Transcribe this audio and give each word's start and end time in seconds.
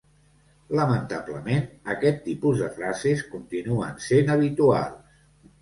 Lamentablement, 0.79 1.61
aquest 1.95 2.19
tipus 2.29 2.63
de 2.63 2.71
frases 2.79 3.23
continuen 3.35 4.03
sent 4.07 4.37
habituals. 4.39 5.25